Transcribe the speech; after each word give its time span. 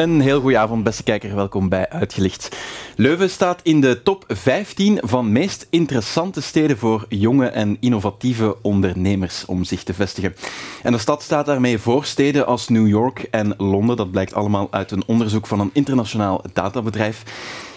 Een 0.00 0.20
heel 0.20 0.40
goede 0.40 0.58
avond, 0.58 0.84
beste 0.84 1.02
kijker. 1.02 1.34
Welkom 1.34 1.68
bij 1.68 1.88
Uitgelicht. 1.88 2.56
Leuven 2.96 3.30
staat 3.30 3.60
in 3.62 3.80
de 3.80 4.02
top 4.02 4.24
15 4.28 4.98
van 5.02 5.32
meest 5.32 5.66
interessante 5.70 6.40
steden 6.40 6.78
voor 6.78 7.04
jonge 7.08 7.46
en 7.46 7.76
innovatieve 7.80 8.56
ondernemers 8.62 9.44
om 9.44 9.64
zich 9.64 9.82
te 9.82 9.94
vestigen. 9.94 10.34
En 10.82 10.92
de 10.92 10.98
stad 10.98 11.22
staat 11.22 11.46
daarmee 11.46 11.78
voor 11.78 12.04
steden 12.04 12.46
als 12.46 12.68
New 12.68 12.88
York 12.88 13.26
en 13.30 13.54
Londen. 13.56 13.96
Dat 13.96 14.10
blijkt 14.10 14.34
allemaal 14.34 14.68
uit 14.70 14.90
een 14.90 15.02
onderzoek 15.06 15.46
van 15.46 15.60
een 15.60 15.70
internationaal 15.72 16.44
databedrijf. 16.52 17.22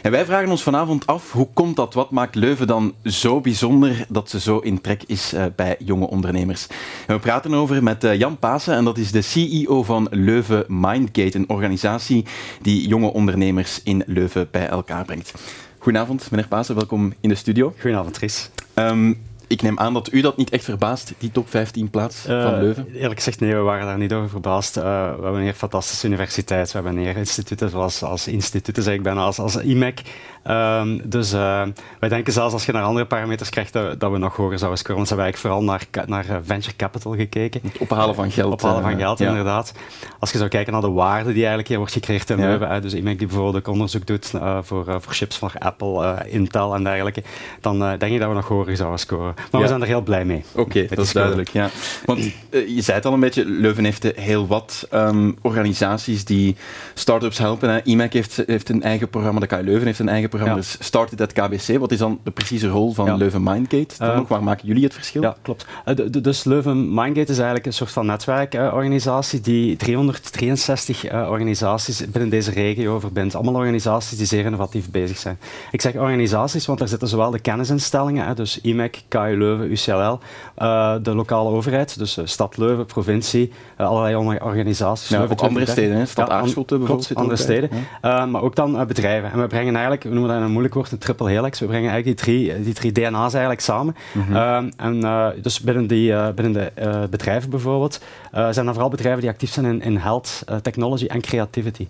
En 0.04 0.12
wij 0.12 0.26
vragen 0.26 0.50
ons 0.50 0.64
vanavond 0.64 1.08
af, 1.08 1.32
hoe 1.32 1.48
komt 1.54 1.76
dat? 1.76 1.94
Wat 1.94 2.12
maakt 2.12 2.36
Leuven 2.36 2.68
dan 2.68 2.94
zo 3.04 3.42
bijzonder 3.42 4.06
dat 4.10 4.30
ze 4.30 4.40
zo 4.40 4.58
in 4.58 4.82
trek 4.82 5.04
is 5.04 5.34
uh, 5.34 5.46
bij 5.56 5.76
jonge 5.80 6.08
ondernemers? 6.08 6.68
En 7.08 7.16
we 7.16 7.22
praten 7.22 7.54
over 7.54 7.84
met 7.84 8.04
uh, 8.04 8.16
Jan 8.18 8.38
Pasen, 8.38 8.76
en 8.76 8.84
dat 8.84 8.98
is 8.98 9.12
de 9.12 9.22
CEO 9.22 9.84
van 9.84 10.08
Leuven 10.12 10.66
Mindgate, 10.68 11.38
een 11.38 11.50
organisatie 11.50 12.26
die 12.62 12.88
jonge 12.88 13.14
ondernemers 13.14 13.84
in 13.84 14.04
Leuven 14.06 14.48
bij 14.52 14.68
elkaar 14.68 15.06
brengt. 15.06 15.34
Goedenavond, 15.78 16.32
meneer 16.32 16.48
Pasen, 16.48 16.76
welkom 16.76 17.14
in 17.20 17.30
de 17.30 17.36
studio. 17.36 17.74
Goedenavond, 17.80 18.18
Chris. 18.18 18.50
Um, 18.76 19.22
ik 19.54 19.62
neem 19.62 19.80
aan 19.80 19.94
dat 19.94 20.14
u 20.14 20.22
dat 20.22 20.38
niet 20.38 20.50
echt 20.50 20.64
verbaast, 20.64 21.14
die 21.18 21.32
top 21.32 21.50
15 21.50 21.90
plaats 21.90 22.28
uh, 22.28 22.44
van 22.44 22.60
Leuven? 22.60 22.88
Eerlijk 22.94 23.16
gezegd, 23.16 23.40
nee, 23.40 23.56
we 23.56 23.62
waren 23.62 23.86
daar 23.86 23.98
niet 23.98 24.14
over 24.14 24.30
verbaasd. 24.30 24.78
Uh, 24.78 24.84
we 24.84 25.24
hebben 25.24 25.42
een 25.42 25.54
fantastische 25.54 26.08
universiteit, 26.08 26.72
we 26.72 26.80
hebben 26.80 26.98
een 26.98 27.16
instituten, 27.16 27.70
zoals 27.70 28.04
als 28.04 28.28
instituten 28.28 28.84
zeg 28.84 28.94
ik 28.94 29.04
bijna, 29.04 29.22
als, 29.22 29.40
als 29.40 29.56
IMEC. 29.56 30.02
Um, 30.48 31.10
dus 31.10 31.34
uh, 31.34 31.62
wij 32.00 32.10
denken 32.10 32.34
zelfs 32.34 32.54
als 32.54 32.66
je 32.66 32.72
naar 32.72 32.84
andere 32.84 33.06
parameters 33.06 33.50
krijgt, 33.50 33.74
dat, 33.74 34.00
dat 34.00 34.12
we 34.12 34.18
nog 34.18 34.36
hoger 34.36 34.58
zouden 34.58 34.80
scoren. 34.80 34.96
Want 34.96 35.08
ze 35.08 35.14
hebben 35.16 35.34
eigenlijk 35.34 35.64
vooral 35.64 35.80
naar, 36.08 36.08
naar 36.26 36.42
venture 36.44 36.76
capital 36.76 37.16
gekeken. 37.16 37.62
Het 37.64 37.78
ophalen 37.78 38.16
van 38.16 38.32
geld. 38.32 38.54
ophalen 38.54 38.82
van 38.82 38.98
geld, 38.98 39.20
ja. 39.20 39.30
inderdaad. 39.30 39.74
Als 40.20 40.32
je 40.32 40.38
zou 40.38 40.50
kijken 40.50 40.74
naar 40.74 40.82
de 40.82 40.90
waarde 40.90 41.26
die 41.26 41.36
eigenlijk 41.38 41.68
hier 41.68 41.78
wordt 41.78 41.94
gecreëerd 41.94 42.30
in 42.30 42.38
ja. 42.38 42.46
Leuven, 42.46 42.82
dus 42.82 42.94
IMEC 42.94 43.18
die 43.18 43.28
bijvoorbeeld 43.28 43.56
ook 43.56 43.74
onderzoek 43.74 44.08
doet 44.08 44.32
voor, 44.62 44.86
voor 45.02 45.14
chips 45.14 45.38
van 45.38 45.50
Apple, 45.60 46.26
Intel 46.28 46.76
en 46.76 46.84
dergelijke, 46.84 47.24
dan 47.62 47.80
denk 47.80 48.02
ik 48.02 48.20
dat 48.20 48.30
we 48.30 48.36
nog 48.36 48.48
hoger 48.48 48.76
zouden 48.76 49.00
scoren. 49.00 49.34
Maar 49.52 49.62
we 49.62 49.68
zijn 49.68 49.82
er 49.82 49.88
heel 49.88 50.02
blij 50.02 50.26
mee. 50.26 50.44
Oké, 50.52 50.62
okay, 50.62 50.88
dat 50.88 51.06
is 51.06 51.14
duidelijk. 51.14 51.50
Ja. 51.50 51.70
Want 52.06 52.20
uh, 52.20 52.68
je 52.68 52.82
zei 52.82 52.98
het 52.98 53.06
al 53.06 53.14
een 53.14 53.20
beetje, 53.20 53.46
Leuven 53.46 53.84
heeft 53.84 54.12
heel 54.16 54.48
wat 54.48 54.88
um, 54.94 55.38
organisaties 55.42 56.26
die 56.26 56.56
start-ups 56.94 57.38
helpen. 57.38 57.70
Hè. 57.70 57.84
IMEC 57.84 58.14
heeft, 58.14 58.44
heeft 58.46 58.70
een 58.70 58.84
eigen 58.84 59.10
programma, 59.10 59.40
de 59.40 59.48
KU 59.48 59.62
Leuven 59.64 59.86
heeft 59.86 60.00
een 60.00 60.10
eigen 60.10 60.30
programma, 60.30 60.56
ja. 60.56 60.62
dus 60.62 60.78
Started 60.80 61.22
at 61.22 61.34
KBC. 61.34 61.78
Wat 61.78 61.92
is 61.92 61.98
dan 61.98 62.20
de 62.24 62.32
precieze 62.32 62.68
rol 62.68 62.94
van 62.94 63.06
ja. 63.06 63.16
Leuven 63.16 63.44
Mindgate? 63.44 63.96
Dan 63.98 64.10
uh, 64.10 64.20
ook, 64.20 64.28
waar 64.28 64.44
maken 64.44 64.68
jullie 64.68 64.84
het 64.84 64.94
verschil? 64.94 65.22
Ja, 65.22 65.36
klopt. 65.42 65.66
Uh, 65.88 65.96
de, 65.96 66.10
de, 66.10 66.22
dus 66.22 66.44
Leuven 66.44 66.94
Mindgate 66.94 67.32
is 67.32 67.38
eigenlijk 67.38 67.66
een 67.66 67.74
soort 67.74 67.92
van 67.92 68.06
netwerkorganisatie 68.06 69.42
die 69.42 69.76
363 69.76 71.04
organisaties 71.14 72.12
binnen 72.12 72.30
deze 72.30 72.52
regio 72.52 73.00
verbindt. 73.00 73.36
Allemaal 73.36 73.54
organisaties 73.54 74.18
die 74.18 74.28
zeer 74.28 74.46
innovatief 74.46 74.90
bezig 74.90 75.18
zijn. 75.18 75.40
Ik 75.72 75.82
zeg 75.82 75.96
organisaties, 75.96 76.66
want 76.66 76.80
daar 76.80 76.88
zitten 76.88 77.08
zowel 77.08 77.32
de 77.32 77.40
kennisinstellingen, 77.40 78.26
hè, 78.26 78.34
dus 78.34 78.62
IMEC, 78.62 79.02
KU 79.08 79.23
Leuven, 79.32 79.72
UCLL, 79.72 80.20
uh, 80.58 80.96
de 81.02 81.16
lokale 81.16 81.50
overheid, 81.50 81.98
dus 81.98 82.18
uh, 82.18 82.26
Stad 82.26 82.58
Leuven, 82.58 82.86
provincie, 82.86 83.52
uh, 83.80 83.88
allerlei 83.88 84.40
organisaties. 84.40 85.10
Ja, 85.10 85.24
ook 85.24 85.42
andere 85.42 85.66
steden, 85.66 85.98
hè? 85.98 86.06
Stad 86.06 86.28
ja, 86.28 86.42
bijvoorbeeld. 86.42 87.16
andere 87.16 87.36
steden, 87.36 87.70
ja. 88.02 88.26
maar 88.26 88.42
ook 88.42 88.56
dan 88.56 88.88
bedrijven. 88.88 89.32
En 89.32 89.42
we 89.42 89.48
brengen 89.48 89.74
eigenlijk, 89.74 90.04
we 90.04 90.10
noemen 90.10 90.30
dat 90.34 90.42
een 90.42 90.52
moeilijk 90.52 90.74
woord, 90.74 90.92
een 90.92 90.98
triple 90.98 91.30
helix. 91.30 91.60
We 91.60 91.66
brengen 91.66 91.92
eigenlijk 91.92 92.18
die 92.18 92.26
drie, 92.26 92.64
die 92.64 92.74
drie 92.74 92.92
DNA's 92.92 93.34
eigenlijk 93.34 93.62
samen. 93.62 93.96
Mm 94.12 94.24
-hmm. 94.24 94.72
en 94.78 95.00
dus 95.42 95.60
binnen, 95.60 95.88
die, 95.88 96.34
binnen 96.34 96.54
de 96.54 97.08
bedrijven 97.10 97.50
bijvoorbeeld, 97.50 98.00
zijn 98.32 98.68
er 98.68 98.74
vooral 98.74 98.90
bedrijven 98.90 99.22
die 99.22 99.30
actief 99.30 99.52
zijn 99.52 99.66
in, 99.66 99.82
in 99.82 99.98
health, 99.98 100.44
technology 100.62 101.06
en 101.06 101.22
creativity. 101.22 101.88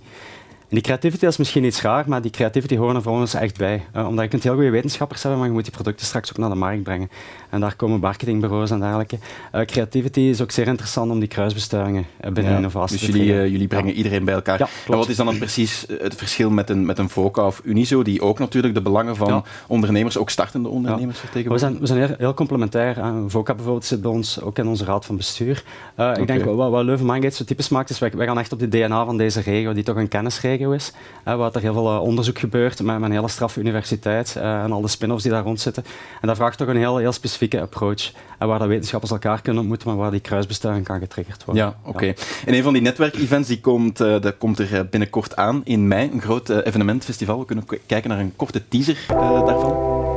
En 0.73 0.79
die 0.79 0.88
creativity 0.88 1.25
is 1.25 1.38
misschien 1.38 1.63
iets 1.63 1.81
raar, 1.81 2.03
maar 2.07 2.22
die 2.22 2.31
creativity 2.31 2.75
horen 2.75 2.95
er 2.95 3.01
voor 3.01 3.11
ons 3.11 3.34
echt 3.34 3.57
bij. 3.57 3.85
Uh, 3.95 4.07
omdat 4.07 4.23
je 4.23 4.29
kunt 4.29 4.44
heel 4.44 4.53
goede 4.53 4.69
wetenschappers 4.69 5.22
hebben, 5.22 5.39
maar 5.39 5.50
je 5.50 5.56
moet 5.56 5.63
die 5.63 5.73
producten 5.73 6.06
straks 6.06 6.29
ook 6.29 6.38
naar 6.38 6.50
de 6.50 6.56
markt 6.56 6.84
brengen. 6.84 7.09
En 7.50 7.59
daar 7.59 7.75
komen 7.75 8.00
marketingbureaus 8.00 8.72
en 8.72 8.79
dergelijke. 8.79 9.17
Uh, 9.56 9.61
creativity 9.61 10.19
is 10.19 10.41
ook 10.41 10.51
zeer 10.51 10.67
interessant 10.67 11.11
om 11.11 11.19
die 11.19 11.28
kruisbestuivingen 11.28 12.06
uh, 12.22 12.31
binnen 12.31 12.51
ja, 12.51 12.57
innovatie 12.57 12.97
dus 12.97 13.06
te 13.06 13.11
jullie, 13.11 13.34
uh, 13.34 13.47
jullie 13.47 13.67
brengen 13.67 13.89
ja. 13.89 13.94
iedereen 13.94 14.25
bij 14.25 14.34
elkaar. 14.34 14.59
Ja, 14.59 14.67
en 14.88 14.97
wat 14.97 15.09
is 15.09 15.16
dan, 15.16 15.25
dan 15.25 15.38
precies 15.38 15.85
het 16.01 16.16
verschil 16.16 16.50
met 16.50 16.69
een, 16.69 16.85
met 16.85 16.97
een 16.97 17.09
VOCA 17.09 17.45
of 17.45 17.61
Uniso, 17.63 18.03
die 18.03 18.22
ook 18.22 18.40
natuurlijk 18.40 18.73
de 18.73 18.81
belangen 18.81 19.16
van 19.16 19.45
ondernemers, 19.67 20.17
ook 20.17 20.29
startende 20.29 20.69
ondernemers 20.69 21.19
vertegenwoordigen? 21.19 21.72
We 21.72 21.85
zijn, 21.85 21.97
we 21.97 22.01
zijn 22.01 22.17
heel, 22.17 22.28
heel 22.28 22.34
complementair. 22.34 22.95
VOCA 23.28 23.53
bijvoorbeeld 23.53 23.85
zit 23.85 24.01
bij 24.01 24.11
ons 24.11 24.41
ook 24.41 24.57
in 24.57 24.67
onze 24.67 24.85
raad 24.85 25.05
van 25.05 25.17
bestuur. 25.17 25.63
Okay. 25.94 26.16
Ik 26.16 26.28
denk 26.28 26.44
wat, 26.44 26.69
wat 26.69 26.84
Leuven 26.84 27.05
Mindgate 27.05 27.35
zo 27.35 27.44
typisch 27.44 27.69
maakt, 27.69 27.90
is 27.90 28.00
wij, 28.00 28.11
wij 28.16 28.25
gaan 28.25 28.40
echt 28.40 28.51
op 28.51 28.59
de 28.59 28.67
DNA 28.67 29.05
van 29.05 29.17
deze 29.17 29.41
regio, 29.41 29.73
die 29.73 29.84
toch 29.84 29.95
een 29.95 30.07
kennisregio 30.07 30.61
is. 30.72 30.94
Uh, 31.28 31.35
waar 31.35 31.51
er 31.53 31.62
heel 31.62 31.74
veel 31.74 31.94
uh, 31.94 32.01
onderzoek 32.01 32.40
gebeurt 32.40 32.81
met, 32.81 33.00
met, 33.00 33.09
een 33.09 33.16
hele 33.16 33.28
straffe 33.28 33.59
universiteit 33.59 34.35
uh, 34.38 34.63
en 34.63 34.72
al 34.72 34.81
de 34.81 34.88
spin-offs 34.88 35.24
die 35.24 35.31
daar 35.31 35.44
rond 35.44 35.59
zitten. 35.59 35.84
En 36.22 36.28
dat 36.28 36.38
vraagt 36.38 36.57
toch 36.57 36.68
een 36.68 36.78
heel, 36.78 36.97
heel 36.97 37.12
specifieke 37.12 37.62
approach. 37.62 38.12
En 38.38 38.47
waar 38.47 38.59
de 38.59 38.66
wetenschappers 38.66 39.12
elkaar 39.12 39.41
kunnen 39.41 39.62
ontmoeten, 39.62 39.88
maar 39.88 39.97
waar 39.97 40.12
die 40.12 40.19
kruisbestuiving 40.19 40.85
kan 40.85 41.00
getriggerd 41.00 41.46
worden. 41.46 41.63
Ja, 41.63 41.75
oké. 41.84 41.90
Okay. 41.90 42.16
En 42.46 42.53
een 42.53 42.63
van 42.63 42.73
die 42.73 42.81
netwerkevents 42.81 43.47
die 43.47 43.62
komt, 43.62 43.97
dat 43.97 44.38
komt 44.38 44.59
er 44.59 44.88
binnenkort 44.90 45.35
aan 45.35 45.62
in 45.63 45.88
mei. 45.88 46.09
Een 46.13 46.22
groot 46.22 46.50
evenementfestival. 46.50 47.40
We 47.40 47.46
kunnen 47.46 47.66
kijken 47.85 48.09
naar 48.09 48.19
een 48.19 48.34
korte 48.35 48.68
teaser 48.68 48.97
daarvan. 49.07 50.12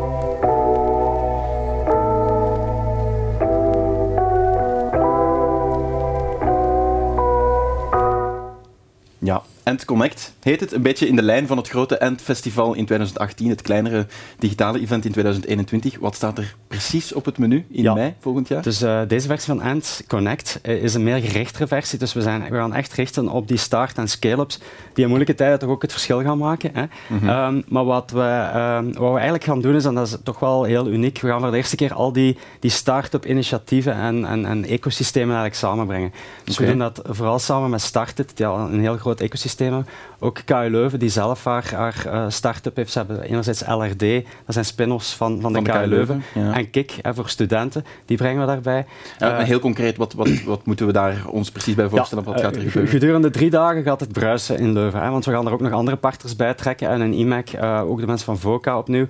Ja, 9.27 9.43
Ant 9.66 9.84
Connect 9.84 10.34
heet 10.43 10.60
het. 10.60 10.72
Een 10.72 10.82
beetje 10.82 11.09
in 11.09 11.16
de 11.16 11.22
lijn 11.22 11.47
van 11.47 11.56
het 11.56 11.69
grote 11.69 12.00
Ant 12.00 12.22
Festival 12.22 12.66
in 12.75 12.84
2018, 12.84 13.49
het 13.49 13.62
kleinere 13.62 14.06
digitale 14.38 14.81
event 14.81 15.04
in 15.04 15.12
2021. 15.12 15.99
Wat 15.99 16.15
staat 16.15 16.38
er 16.38 16.54
precies 16.69 17.12
op 17.12 17.25
het 17.25 17.38
menu 17.38 17.65
in 17.71 17.82
ja. 17.82 17.94
mei 17.94 18.15
volgend 18.21 18.49
jaar? 18.49 18.62
Dus 18.62 18.82
uh, 18.82 19.00
deze 19.09 19.26
versie 19.26 19.55
van 19.55 19.62
Ant 19.62 20.03
Connect 20.09 20.60
uh, 20.62 20.82
is 20.82 20.94
een 20.94 21.03
meer 21.03 21.19
gerichtere 21.21 21.66
versie. 21.66 21.99
Dus 21.99 22.12
we, 22.12 22.22
zijn, 22.22 22.43
we 22.43 22.56
gaan 22.56 22.75
echt 22.75 22.93
richten 22.93 23.28
op 23.28 23.49
die 23.49 23.56
start- 23.56 23.99
en 23.99 24.09
scale-ups 24.09 24.59
die 24.93 25.03
in 25.03 25.06
moeilijke 25.06 25.34
tijden 25.34 25.59
toch 25.59 25.71
ook 25.71 25.82
het 25.82 25.93
verschil 25.93 26.22
gaan 26.22 26.38
maken. 26.38 26.71
Hè. 26.75 26.82
Mm 27.06 27.19
-hmm. 27.19 27.28
um, 27.28 27.65
maar 27.69 27.84
wat 27.84 28.10
we, 28.10 28.50
um, 28.56 28.93
wat 28.93 29.10
we 29.10 29.15
eigenlijk 29.15 29.44
gaan 29.44 29.60
doen 29.60 29.75
is, 29.75 29.84
en 29.84 29.94
dat 29.94 30.06
is 30.06 30.16
toch 30.22 30.38
wel 30.38 30.65
heel 30.65 30.88
uniek, 30.88 31.21
we 31.21 31.28
gaan 31.28 31.41
voor 31.41 31.50
de 31.50 31.56
eerste 31.56 31.76
keer 31.76 31.94
al 31.94 32.12
die, 32.12 32.38
die 32.60 32.71
start-up 32.71 33.26
initiatieven 33.26 33.94
en, 33.94 34.25
en, 34.25 34.47
en 34.47 34.65
ecosystemen 34.65 35.37
eigenlijk 35.37 35.56
samenbrengen. 35.56 36.12
Dus 36.44 36.55
okay. 36.55 36.66
we 36.66 36.72
doen 36.72 36.81
dat 36.81 37.00
vooral 37.05 37.38
samen 37.38 37.71
met 37.71 37.81
Started, 37.81 38.37
die 38.37 38.47
al 38.47 38.59
een 38.59 38.81
heel 38.81 38.97
groot 38.97 39.21
ecosysteem 39.21 39.55
stemmen 39.56 39.87
ook 40.26 40.41
KU 40.44 40.70
Leuven, 40.70 40.98
die 40.98 41.09
zelf 41.09 41.44
haar, 41.44 41.75
haar 41.75 42.04
uh, 42.06 42.25
start-up 42.28 42.76
heeft. 42.76 42.92
Ze 42.92 42.98
hebben 42.98 43.22
enerzijds 43.22 43.66
LRD, 43.66 44.00
dat 44.44 44.54
zijn 44.54 44.64
spin-offs 44.64 45.14
van, 45.14 45.41
van, 45.41 45.53
van 45.53 45.64
de, 45.64 45.70
KU 45.70 45.87
Leuven. 45.87 46.22
Ja. 46.34 46.53
En 46.53 46.70
KIK, 46.70 46.92
hè, 47.03 47.14
voor 47.14 47.28
studenten, 47.28 47.84
die 48.04 48.16
brengen 48.16 48.41
we 48.41 48.47
daarbij. 48.47 48.87
Ja, 49.19 49.41
uh, 49.41 49.44
heel 49.44 49.59
concreet, 49.59 49.97
wat, 49.97 50.12
wat, 50.12 50.42
wat 50.42 50.66
moeten 50.66 50.87
we 50.87 50.92
daar 50.92 51.26
ons 51.28 51.50
precies 51.50 51.75
bij 51.75 51.88
voorstellen? 51.88 52.25
Ja, 52.25 52.31
wat 52.31 52.41
gaat 52.41 52.56
er 52.56 52.60
gebeuren? 52.60 52.91
Gedurende 52.91 53.31
drie 53.31 53.50
dagen 53.50 53.82
gaat 53.82 54.00
het 54.00 54.12
bruisen 54.12 54.59
in 54.59 54.72
Leuven. 54.72 55.03
Hè, 55.03 55.10
want 55.10 55.25
we 55.25 55.32
gaan 55.32 55.47
er 55.47 55.53
ook 55.53 55.60
nog 55.60 55.72
andere 55.72 55.97
partners 55.97 56.37
bij 56.37 56.54
trekken. 56.54 56.88
En 56.88 57.00
in 57.00 57.12
IMEC, 57.12 57.53
uh, 57.53 57.82
ook 57.91 58.00
de 58.00 58.06
mensen 58.06 58.26
van 58.26 58.38
VOCA 58.38 58.78
opnieuw. 58.78 59.06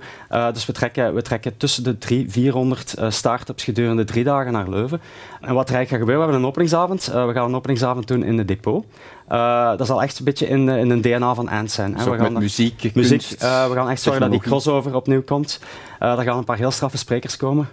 dus 0.53 0.65
we 0.65 0.73
trekken, 0.73 1.13
we 1.13 1.21
trekken 1.21 1.57
tussen 1.57 1.83
de 1.83 1.97
300, 1.97 2.33
400 2.33 2.95
start-ups 3.07 3.63
gedurende 3.63 4.03
drie 4.03 4.23
dagen 4.23 4.51
naar 4.51 4.69
Leuven. 4.69 5.01
En 5.41 5.53
wat 5.53 5.69
er 5.69 5.75
eigenlijk 5.75 5.89
gaat 5.89 5.99
gebeuren, 5.99 6.17
we 6.17 6.23
hebben 6.23 6.41
een 6.41 6.47
openingsavond. 6.47 7.05
we 7.05 7.33
gaan 7.33 7.49
een 7.49 7.55
openingsavond 7.55 8.07
doen 8.07 8.23
in 8.23 8.37
de 8.37 8.45
depot. 8.45 8.85
Dat 9.77 9.87
zal 9.87 10.01
echt 10.01 10.19
een 10.19 10.25
beetje 10.25 10.47
in, 10.47 10.69
in 10.69 10.89
een 10.89 11.01
DNA 11.09 11.33
van 11.33 11.49
Ant 11.49 11.71
zijn. 11.71 11.97
Hè. 11.97 12.03
We 12.09 12.17
gaan 12.17 12.33
met 12.33 12.41
muziek, 12.41 12.91
muziek 12.93 13.21
uh, 13.21 13.67
we 13.67 13.73
gaan 13.73 13.89
echt 13.89 14.01
zorgen 14.01 14.21
dat 14.21 14.31
die 14.31 14.39
crossover 14.39 14.95
opnieuw 14.95 15.23
komt. 15.23 15.59
Uh, 15.99 16.17
er 16.17 16.23
gaan 16.23 16.37
een 16.37 16.43
paar 16.43 16.57
heel 16.57 16.71
straffe 16.71 16.97
sprekers 16.97 17.37
komen. 17.37 17.69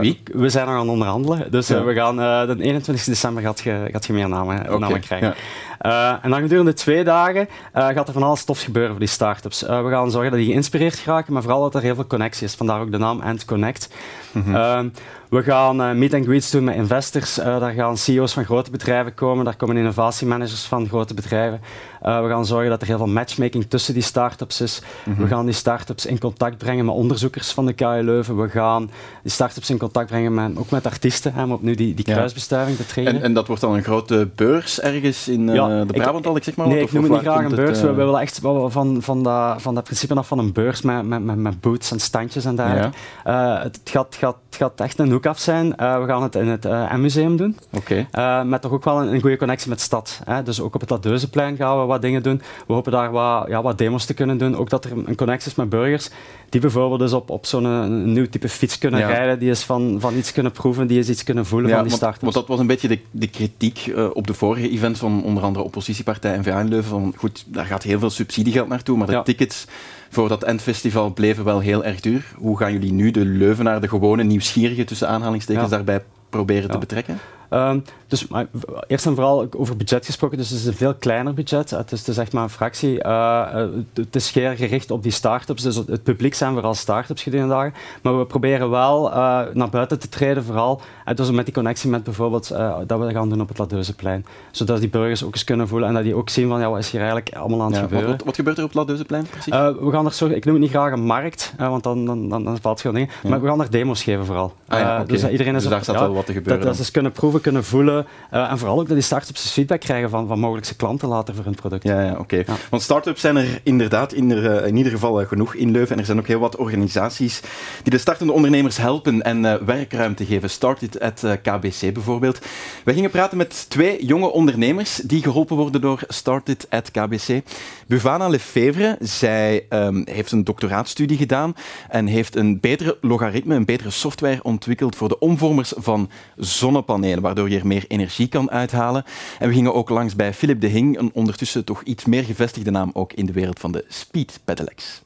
Wie? 0.00 0.20
We, 0.24 0.38
we, 0.38 0.48
zijn 0.48 0.66
nog 0.66 0.74
aan 0.74 0.80
het 0.80 0.90
onderhandelen. 0.90 1.50
Dus 1.50 1.68
ja. 1.68 1.84
we 1.84 1.94
gaan, 1.94 2.16
de 2.16 2.56
21 2.58 3.04
december 3.04 3.42
gaat 3.42 3.60
je, 3.60 3.88
gaat 3.92 4.06
je 4.06 4.12
meer 4.12 4.28
namen, 4.28 4.60
okay. 4.60 4.78
namen 4.78 5.00
krijgen. 5.00 5.34
Ja. 5.80 6.22
en 6.22 6.30
dan 6.30 6.40
gedurende 6.40 6.72
twee 6.72 7.04
dagen 7.04 7.48
gaat 7.72 8.06
er 8.08 8.12
van 8.12 8.22
alles 8.22 8.44
tof 8.44 8.62
gebeuren 8.62 8.90
voor 8.90 9.00
die 9.00 9.08
start-ups. 9.08 9.60
we 9.60 9.88
gaan 9.90 10.10
zorgen 10.10 10.30
dat 10.30 10.40
die 10.40 10.48
geïnspireerd 10.48 10.98
geraken, 10.98 11.32
maar 11.32 11.42
vooral 11.42 11.62
dat 11.62 11.74
er 11.74 11.82
heel 11.82 11.94
veel 11.94 12.06
connectie 12.06 12.46
is. 12.46 12.54
Vandaar 12.54 12.80
ook 12.80 12.90
de 12.90 12.98
naam 12.98 13.20
Ant 13.20 13.44
Connect. 13.44 13.88
Mm 14.32 14.42
-hmm. 14.42 14.92
We 15.32 15.42
gaan 15.42 15.98
meet 15.98 16.14
and 16.14 16.24
greets 16.24 16.50
doen 16.50 16.64
met 16.64 16.74
investors. 16.74 17.34
Daar 17.34 17.72
gaan 17.72 17.96
CEO's 17.96 18.32
van 18.32 18.44
grote 18.44 18.70
bedrijven 18.70 19.14
komen. 19.14 19.44
Daar 19.44 19.56
komen 19.56 19.76
innovatiemanagers 19.76 20.64
van 20.64 20.88
grote 20.88 21.14
bedrijven. 21.14 21.60
Uh, 22.02 22.22
we 22.22 22.28
gaan 22.28 22.46
zorgen 22.46 22.70
dat 22.70 22.80
er 22.80 22.86
heel 22.86 22.96
veel 22.96 23.06
matchmaking 23.06 23.64
tussen 23.68 23.94
die 23.94 24.02
start-ups 24.02 24.60
is. 24.60 24.82
Mm 25.04 25.14
-hmm. 25.14 25.22
We 25.22 25.28
gaan 25.28 25.44
die 25.44 25.54
start-ups 25.54 26.06
in 26.06 26.18
contact 26.18 26.58
brengen 26.58 26.84
met 26.84 26.94
onderzoekers 26.94 27.52
van 27.52 27.61
de 27.66 27.72
KU 27.72 28.02
Leuven. 28.02 28.40
We 28.40 28.48
gaan 28.48 28.90
die 29.22 29.32
start-ups 29.32 29.70
in 29.70 29.78
contact 29.78 30.06
brengen 30.08 30.34
met, 30.34 30.58
ook 30.58 30.70
met 30.70 30.86
artiesten, 30.86 31.34
hè, 31.34 31.42
om 31.42 31.52
opnieuw 31.52 31.74
die, 31.74 31.94
die 31.94 32.04
kruisbestuiving 32.04 32.76
te 32.76 32.86
trainen. 32.86 33.14
En, 33.14 33.22
en, 33.22 33.32
dat 33.32 33.46
wordt 33.46 33.62
dan 33.62 33.74
een 33.74 33.82
grote 33.82 34.28
beurs 34.34 34.80
ergens 34.80 35.28
in 35.28 35.48
ja, 35.48 35.84
de 35.84 35.92
Brabantal, 35.92 36.36
ik 36.36 36.44
zeg 36.44 36.56
maar 36.56 36.66
Nee, 36.66 36.78
wat, 36.78 36.86
ik 36.86 36.92
noem 36.92 37.02
het 37.02 37.12
niet 37.12 37.20
graag 37.20 37.44
een 37.44 37.54
beurs. 37.54 37.78
Het, 37.78 37.80
we, 37.80 37.86
we 37.86 37.94
willen 37.94 38.20
echt 38.20 38.40
van, 38.68 39.02
van, 39.02 39.22
dat, 39.22 39.62
van 39.62 39.74
dat 39.74 39.84
principe 39.84 40.14
af 40.14 40.28
van 40.28 40.38
een 40.38 40.52
beurs 40.52 40.82
met, 40.82 41.06
met, 41.06 41.24
met, 41.24 41.36
met 41.36 41.60
boots 41.60 41.90
en 41.90 42.00
standjes 42.00 42.44
en 42.44 42.56
dergelijke. 42.56 42.96
Ja. 43.24 43.62
het 43.62 43.80
gaat, 43.84 44.16
gaat 44.18 44.36
Het 44.52 44.60
gaat 44.60 44.80
echt 44.80 44.98
een 44.98 45.10
hoek 45.10 45.26
af 45.26 45.38
zijn. 45.38 45.68
we 45.68 46.04
gaan 46.06 46.22
het 46.22 46.34
in 46.34 46.48
het 46.48 46.64
M-museum 46.64 47.36
doen. 47.36 47.56
Oké. 47.70 48.06
met 48.44 48.62
toch 48.62 48.72
ook 48.72 48.84
wel 48.84 49.02
een, 49.02 49.14
een 49.14 49.20
goede 49.20 49.36
connectie 49.36 49.68
met 49.68 49.78
de 49.78 49.84
stad. 49.84 50.20
Hè. 50.24 50.42
Dus 50.42 50.60
ook 50.60 50.74
op 50.74 50.80
het 50.80 50.90
Ladeuzeplein 50.90 51.56
gaan 51.56 51.80
we 51.80 51.86
wat 51.86 52.02
dingen 52.02 52.22
doen. 52.22 52.42
We 52.66 52.72
hopen 52.72 52.92
daar 52.92 53.10
wat, 53.10 53.48
ja, 53.48 53.62
wat 53.62 53.78
demos 53.78 54.04
te 54.04 54.14
kunnen 54.14 54.38
doen. 54.38 54.56
Ook 54.56 54.70
dat 54.70 54.84
er 54.84 54.92
een 54.92 55.16
connectie 55.16 55.50
is 55.50 55.56
met 55.56 55.68
burgers 55.68 56.10
die 56.52 56.60
bijvoorbeeld 56.60 57.00
dus 57.00 57.12
op, 57.12 57.30
op 57.30 57.46
zo'n 57.46 58.12
nieuw 58.12 58.28
type 58.28 58.48
fiets 58.48 58.78
kunnen 58.78 59.06
rijden, 59.06 59.38
die 59.38 59.48
eens 59.48 59.64
van, 59.64 59.96
van 60.00 60.16
iets 60.16 60.32
kunnen 60.32 60.52
proeven, 60.52 60.86
die 60.86 60.96
eens 60.96 61.08
iets 61.08 61.24
kunnen 61.24 61.46
voelen 61.46 61.70
van 61.70 61.82
die 61.82 61.92
start. 61.92 62.20
Want 62.20 62.34
dat 62.34 62.46
was 62.46 62.58
een 62.58 62.66
beetje 62.66 62.88
de, 62.88 62.98
de 63.10 63.28
kritiek 63.28 63.86
uh, 63.86 64.10
op 64.12 64.26
de 64.26 64.34
vorige 64.34 64.70
event 64.70 64.98
van 64.98 65.22
onder 65.22 65.42
andere 65.42 65.64
oppositiepartij 65.64 66.34
in 66.34 66.68
Leuven. 66.68 66.90
Van, 66.90 67.14
goed, 67.16 67.44
daar 67.46 67.66
gaat 67.66 67.82
heel 67.82 67.98
veel 67.98 68.10
subsidiegeld 68.10 68.68
naartoe, 68.68 68.96
maar 68.96 69.06
de 69.06 69.22
tickets 69.24 69.66
voor 70.12 70.28
dat 70.28 70.42
endfestival 70.44 71.12
bleven 71.12 71.44
wel 71.44 71.60
heel 71.60 71.84
erg 71.84 72.00
duur. 72.00 72.24
Hoe 72.36 72.58
gaan 72.58 72.72
jullie 72.72 72.92
nu 72.92 73.10
de 73.10 73.24
Leuvenaar, 73.24 73.80
de 73.80 73.88
gewone 73.88 74.22
nieuwsgierige 74.22 74.84
tussen 74.84 75.08
aanhalingstekens, 75.08 75.70
daarbij 75.70 76.04
proberen 76.28 76.70
te 76.70 76.78
betrekken? 76.78 77.18
Ehm, 77.48 77.78
dus 78.12 78.28
maar, 78.28 78.46
eerst 78.86 79.06
en 79.06 79.14
vooral 79.14 79.46
over 79.56 79.76
budget 79.76 80.06
gesproken, 80.06 80.38
dus 80.38 80.50
het 80.50 80.58
is 80.58 80.66
een 80.66 80.74
veel 80.74 80.94
kleiner 80.94 81.34
budget. 81.34 81.70
Het 81.70 81.92
is, 81.92 81.98
het 81.98 82.08
is 82.08 82.18
echt 82.18 82.32
maar 82.32 82.42
een 82.42 82.50
fractie. 82.50 83.04
Uh, 83.04 83.46
het 83.94 84.16
is 84.16 84.32
meer 84.32 84.56
gericht 84.56 84.90
op 84.90 85.02
die 85.02 85.12
start-ups. 85.12 85.62
Dus 85.62 85.76
het 85.76 86.02
publiek 86.02 86.34
zijn 86.34 86.52
vooral 86.52 86.74
start-ups 86.74 87.22
gedurende 87.22 87.54
dagen. 87.54 87.74
Maar 88.02 88.18
we 88.18 88.24
proberen 88.24 88.70
wel 88.70 89.10
uh, 89.10 89.40
naar 89.52 89.68
buiten 89.68 89.98
te 89.98 90.08
treden, 90.08 90.44
vooral. 90.44 90.80
En 91.04 91.16
dus 91.16 91.30
met 91.30 91.44
die 91.44 91.54
connectie 91.54 91.90
met 91.90 92.04
bijvoorbeeld 92.04 92.48
dat 92.86 93.00
we 93.00 93.10
gaan 93.10 93.28
doen 93.28 93.40
op 93.40 93.48
het 93.48 93.58
Ladeuzeplein. 93.58 94.26
Zodat 94.50 94.80
die 94.80 94.88
burgers 94.88 95.24
ook 95.24 95.32
eens 95.32 95.44
kunnen 95.44 95.68
voelen 95.68 95.88
en 95.88 95.94
dat 95.94 96.02
die 96.02 96.14
ook 96.14 96.28
zien 96.28 96.48
van 96.48 96.60
ja, 96.60 96.70
wat 96.70 96.78
is 96.78 96.90
hier 96.90 97.00
eigenlijk 97.00 97.34
allemaal 97.34 97.62
aan 97.62 97.72
het 97.72 97.80
gebeuren. 97.80 98.10
Wat, 98.10 98.24
wat, 98.24 98.34
gebeurt 98.34 98.58
er 98.58 98.64
op 98.64 98.68
het 98.68 98.78
Ladeuzeplein 98.78 99.26
precies? 99.30 99.52
we 99.52 99.88
gaan 99.90 100.06
er 100.06 100.12
zo, 100.12 100.26
ik 100.26 100.44
noem 100.44 100.54
het 100.54 100.62
niet 100.62 100.72
graag 100.72 100.92
een 100.92 101.04
markt, 101.04 101.54
want 101.58 101.82
dan, 101.82 102.06
dan, 102.06 102.28
dan, 102.28 102.44
dan 102.44 102.58
valt 102.60 102.82
het 102.82 102.94
dingen. 102.94 103.08
Maar 103.28 103.40
we 103.40 103.48
gaan 103.48 103.60
er 103.60 103.70
demo's 103.70 104.02
geven 104.02 104.26
vooral. 104.26 104.52
Ah, 104.68 104.78
ja, 104.78 105.04
dus 105.04 105.28
iedereen 105.28 105.54
is 105.54 105.62
dus 105.62 105.70
daar 105.70 105.82
staat 105.82 105.98
wel 105.98 106.14
wat 106.14 106.26
te 106.26 106.32
gebeuren. 106.32 106.64
Dat, 106.64 106.76
dat 106.76 106.86
ze 106.86 106.92
kunnen 106.92 107.12
proeven, 107.12 107.40
kunnen 107.40 107.64
voelen. 107.64 108.01
Uh, 108.32 108.50
en 108.50 108.58
vooral 108.58 108.80
ook 108.80 108.86
dat 108.86 108.96
die 108.96 109.04
start-ups 109.04 109.50
feedback 109.50 109.80
krijgen 109.80 110.10
van, 110.10 110.26
van 110.26 110.38
mogelijke 110.38 110.74
klanten 110.74 111.08
later 111.08 111.34
voor 111.34 111.44
hun 111.44 111.54
product. 111.54 111.82
Ja, 111.82 112.00
ja 112.00 112.16
oké. 112.18 112.44
Want 112.70 112.82
start-ups 112.82 113.20
zijn 113.20 113.36
er 113.36 113.60
inderdaad 113.62 114.12
in, 114.12 114.30
er, 114.30 114.62
uh, 114.62 114.66
in 114.66 114.76
ieder 114.76 114.92
geval 114.92 115.20
uh, 115.20 115.28
genoeg 115.28 115.54
in 115.54 115.70
Leuven. 115.70 115.92
En 115.92 115.98
er 115.98 116.06
zijn 116.06 116.18
ook 116.18 116.26
heel 116.26 116.38
wat 116.38 116.56
organisaties 116.56 117.40
die 117.82 117.92
de 117.92 117.98
startende 117.98 118.32
ondernemers 118.32 118.76
helpen 118.76 119.22
en 119.22 119.66
werkruimte 119.66 120.24
geven. 120.24 120.50
Started 120.50 121.00
at 121.00 121.26
KBC 121.42 121.92
bijvoorbeeld. 121.92 122.38
We 122.84 122.92
gingen 122.92 123.10
praten 123.10 123.36
met 123.36 123.70
twee 123.70 124.04
jonge 124.04 124.30
ondernemers 124.30 124.96
die 124.96 125.22
geholpen 125.22 125.56
worden 125.56 125.80
door 125.80 126.00
Started 126.08 126.66
at 126.70 126.90
KBC. 126.90 127.42
Buvana 127.86 128.28
Lefevre, 128.28 128.96
zij 129.00 129.66
um, 129.70 130.02
heeft 130.10 130.32
een 130.32 130.44
doctoraatstudie 130.44 131.16
gedaan 131.16 131.54
en 131.88 132.06
heeft 132.06 132.36
een 132.36 132.60
betere 132.60 132.98
logaritme, 133.00 133.54
een 133.54 133.64
betere 133.64 133.90
software 133.90 134.42
ontwikkeld 134.42 134.96
voor 134.96 135.08
de 135.08 135.18
omvormers 135.18 135.72
van 135.76 136.10
zonnepanelen, 136.36 137.22
waardoor 137.22 137.50
je 137.50 137.58
er 137.58 137.66
meer 137.66 137.84
energie 137.92 138.28
kan 138.28 138.50
uithalen. 138.50 139.04
En 139.38 139.48
we 139.48 139.54
gingen 139.54 139.74
ook 139.74 139.88
langs 139.88 140.16
bij 140.16 140.34
Philip 140.34 140.60
de 140.60 140.66
Hing, 140.66 140.98
een 140.98 141.10
ondertussen 141.14 141.64
toch 141.64 141.82
iets 141.82 142.04
meer 142.04 142.24
gevestigde 142.24 142.70
naam 142.70 142.90
ook 142.92 143.12
in 143.12 143.26
de 143.26 143.32
wereld 143.32 143.58
van 143.58 143.72
de 143.72 143.84
speed 143.88 144.40
pedelecs. 144.44 145.02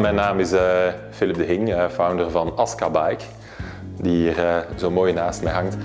Mijn 0.00 0.14
naam 0.14 0.40
is 0.40 0.52
uh, 0.52 0.60
Philip 1.10 1.36
de 1.36 1.44
Hing, 1.44 1.68
uh, 1.68 1.88
founder 1.88 2.30
van 2.30 2.56
Aska 2.56 2.90
Bike, 2.90 3.24
die 4.00 4.16
hier 4.16 4.38
uh, 4.38 4.56
zo 4.78 4.90
mooi 4.90 5.12
naast 5.12 5.42
mij 5.42 5.52
hangt. 5.52 5.76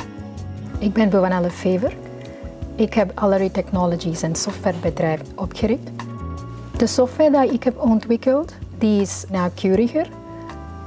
Ik 0.80 0.94
ben 0.94 1.10
Boanelle 1.10 1.42
Lefever. 1.42 1.94
Ik 2.76 2.94
heb 2.94 3.12
Allery 3.16 3.50
Technologies 3.50 4.22
en 4.22 4.36
softwarebedrijf 4.36 5.22
opgericht. 5.36 5.90
De 6.78 6.88
software 6.88 7.42
die 7.42 7.54
ik 7.54 7.64
heb 7.64 7.80
ontwikkeld, 7.82 8.54
die 8.78 9.02
is 9.02 9.26
nauwkeuriger 9.30 10.08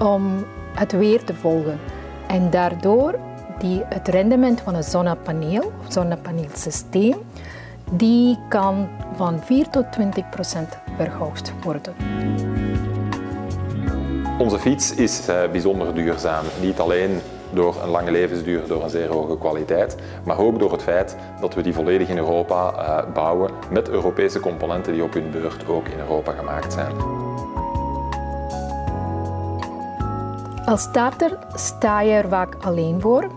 om 0.05 0.45
het 0.75 0.93
weer 0.93 1.25
te 1.25 1.35
volgen. 1.35 1.79
En 2.27 2.51
daardoor 2.51 3.19
die, 3.59 3.83
het 3.85 4.09
rendement 4.09 4.61
van 4.61 4.75
een 4.75 4.85
zonnepaneel, 4.85 5.73
zonnepaneelsysteem, 5.89 7.17
die 7.91 8.39
kan 8.49 8.89
van 9.17 9.41
4 9.45 9.69
tot 9.69 9.93
20 9.93 10.29
procent 10.29 10.79
verhoogd 10.97 11.53
worden. 11.63 11.95
Onze 14.39 14.59
fiets 14.59 14.95
is 14.95 15.29
uh, 15.29 15.51
bijzonder 15.51 15.95
duurzaam. 15.95 16.45
Niet 16.61 16.79
alleen 16.79 17.21
door 17.53 17.77
een 17.83 17.89
lange 17.89 18.11
levensduur, 18.11 18.67
door 18.67 18.83
een 18.83 18.91
zeer 18.91 19.09
hoge 19.09 19.39
kwaliteit, 19.39 19.97
maar 20.25 20.39
ook 20.39 20.59
door 20.59 20.73
het 20.73 20.83
feit 20.83 21.17
dat 21.41 21.55
we 21.55 21.63
die 21.63 21.75
volledig 21.75 22.09
in 22.09 22.17
Europa 22.17 22.73
uh, 22.75 23.13
bouwen 23.13 23.51
met 23.71 23.89
Europese 23.89 24.41
componenten 24.41 24.93
die 24.93 25.03
op 25.03 25.13
hun 25.13 25.31
beurt 25.31 25.69
ook 25.69 25.89
in 25.89 25.99
Europa 25.99 26.33
gemaakt 26.33 26.73
zijn. 26.73 27.20
Als 30.71 30.83
starter 30.83 31.39
sta 31.55 32.01
je 32.01 32.13
er 32.13 32.29
vaak 32.29 32.57
alleen 32.61 33.01
voor 33.01 33.31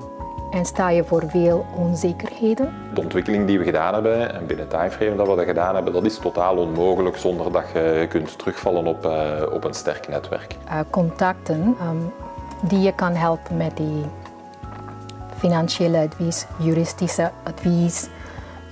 en 0.51 0.65
sta 0.65 0.89
je 0.89 1.03
voor 1.03 1.23
veel 1.27 1.65
onzekerheden. 1.75 2.73
De 2.93 3.01
ontwikkeling 3.01 3.47
die 3.47 3.57
we 3.59 3.63
gedaan 3.63 3.93
hebben 3.93 4.33
en 4.33 4.45
binnen 4.45 4.67
timeframe 4.67 5.15
dat 5.15 5.27
we 5.27 5.35
dat 5.35 5.45
gedaan 5.45 5.75
hebben, 5.75 5.93
dat 5.93 6.05
is 6.05 6.17
totaal 6.17 6.57
onmogelijk 6.57 7.17
zonder 7.17 7.51
dat 7.51 7.63
je 7.73 8.05
kunt 8.09 8.37
terugvallen 8.37 8.85
op, 8.85 9.05
uh, 9.05 9.53
op 9.53 9.63
een 9.63 9.73
sterk 9.73 10.07
netwerk. 10.07 10.55
Uh, 10.65 10.79
contacten 10.89 11.77
um, 11.89 12.13
die 12.61 12.79
je 12.79 12.95
kan 12.95 13.13
helpen 13.13 13.57
met 13.57 13.77
die 13.77 14.05
financiële 15.37 15.97
advies, 15.97 16.45
juridische 16.57 17.31
advies, 17.43 18.07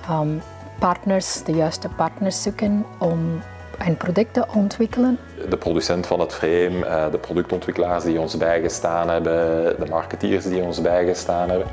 um, 0.10 0.42
partners, 0.80 1.44
de 1.44 1.52
juiste 1.52 1.90
partners 1.90 2.42
zoeken 2.42 2.86
om 2.98 3.42
een 3.86 3.98
product 3.98 4.34
te 4.34 4.46
ontwikkelen. 4.54 5.18
De 5.52 5.58
producent 5.58 6.08
van 6.08 6.20
het 6.20 6.34
frame, 6.34 6.86
eh, 6.86 7.12
de 7.12 7.18
productontwikkelaars 7.18 8.04
die 8.04 8.20
ons 8.20 8.38
bijgestaan 8.38 9.10
hebben, 9.10 9.76
de 9.80 9.86
marketeers 9.90 10.46
die 10.46 10.62
ons 10.62 10.82
bijgestaan 10.82 11.50
hebben. 11.50 11.68